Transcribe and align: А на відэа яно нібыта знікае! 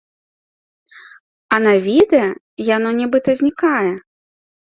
А 1.55 1.59
на 1.65 1.73
відэа 1.89 2.23
яно 2.75 2.89
нібыта 3.01 3.29
знікае! 3.43 3.89